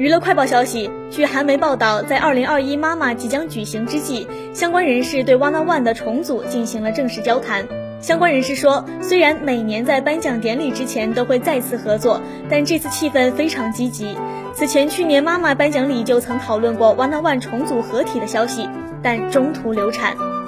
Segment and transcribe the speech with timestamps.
[0.00, 7.68] 娱乐快报消息据韩媒报道在二零二一妈妈即将举行之际相关人士对 oneonone 的重组进行了正式交谈。
[8.00, 12.18] 相关人士说虽然每年在颁奖典礼之前都会再次合作
[12.48, 14.16] 但这次气氛非常积极。
[14.54, 18.66] 此前去年妈妈颁奖礼就曾讨论过 oneonone 重组合体的消息
[19.02, 20.39] 但中途流产。